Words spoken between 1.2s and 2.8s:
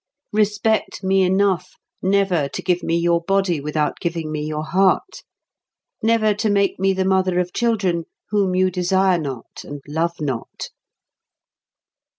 enough never to